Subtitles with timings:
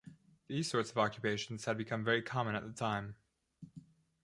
[0.47, 3.17] These sorts of occupations had become very common at the time.